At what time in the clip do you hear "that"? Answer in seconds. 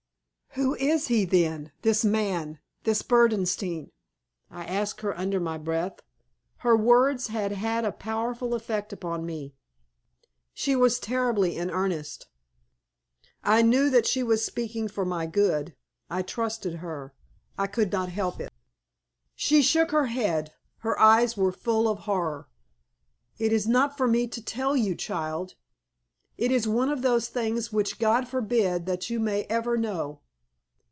13.91-14.05, 28.85-29.09